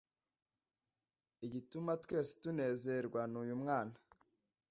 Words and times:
igutuma 1.45 1.91
twese 2.03 2.31
tunezerwa 2.41 3.21
nuyu 3.31 3.55
mwana 3.61 3.95